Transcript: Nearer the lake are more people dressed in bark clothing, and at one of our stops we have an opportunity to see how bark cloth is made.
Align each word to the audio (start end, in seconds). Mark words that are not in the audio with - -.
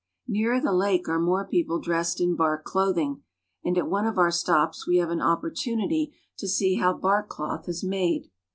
Nearer 0.27 0.59
the 0.59 0.73
lake 0.73 1.07
are 1.07 1.19
more 1.19 1.45
people 1.45 1.79
dressed 1.79 2.19
in 2.19 2.35
bark 2.35 2.63
clothing, 2.63 3.21
and 3.63 3.77
at 3.77 3.87
one 3.87 4.07
of 4.07 4.17
our 4.17 4.31
stops 4.31 4.87
we 4.87 4.97
have 4.97 5.11
an 5.11 5.21
opportunity 5.21 6.11
to 6.39 6.47
see 6.47 6.77
how 6.77 6.91
bark 6.93 7.29
cloth 7.29 7.69
is 7.69 7.83
made. 7.83 8.31